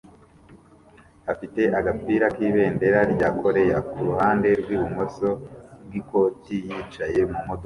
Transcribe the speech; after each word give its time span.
afite 1.31 1.61
agapira 1.79 2.25
k 2.35 2.37
ibendera 2.47 2.99
rya 3.13 3.29
koreya 3.41 3.77
kuruhande 3.89 4.49
rwibumoso 4.61 5.29
bwikoti 5.85 6.55
yicaye 6.69 7.21
mumodoka 7.31 7.59